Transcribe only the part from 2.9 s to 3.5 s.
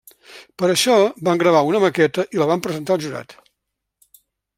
al jurat.